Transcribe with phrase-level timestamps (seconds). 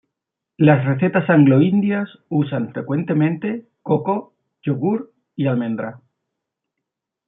[0.57, 6.01] Las recetas anglo-indias usan frecuentemente coco, yogur y almendra.